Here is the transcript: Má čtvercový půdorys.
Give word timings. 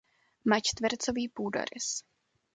Má 0.45 0.59
čtvercový 0.61 1.27
půdorys. 1.29 2.03